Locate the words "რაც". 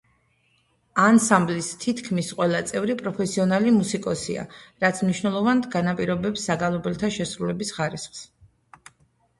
4.87-5.03